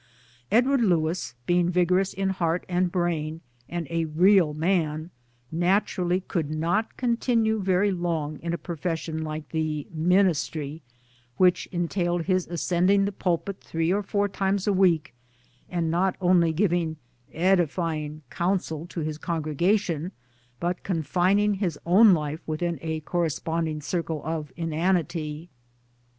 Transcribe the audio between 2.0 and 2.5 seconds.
in